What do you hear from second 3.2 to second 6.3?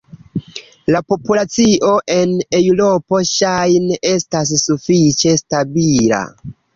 ŝajne estas sufiĉe stabila.